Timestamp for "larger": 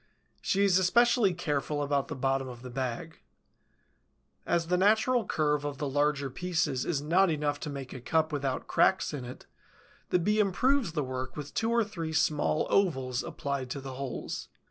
5.87-6.31